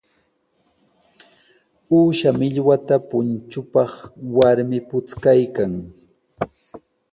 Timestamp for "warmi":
4.37-4.79